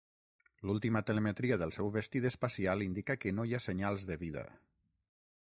[0.69, 4.49] L'última telemetria del seu vestit espacial indica que no hi ha senyals de vida.